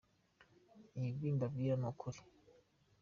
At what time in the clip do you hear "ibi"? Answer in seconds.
1.09-1.27